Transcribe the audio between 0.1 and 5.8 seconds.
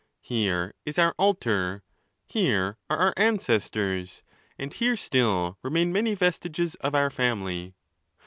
Here is our altar, here are our ancestors, and here still